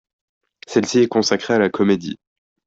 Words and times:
Celle-ci 0.65 1.01
est 1.01 1.07
consacrée 1.07 1.53
à 1.53 1.59
la 1.59 1.69
comédie. 1.69 2.17